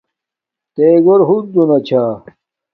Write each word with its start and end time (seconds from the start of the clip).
تے 0.73 0.87
گھور 1.03 1.19
ہنزو 1.27 1.63
نا 1.69 1.77
چھا 1.87 2.03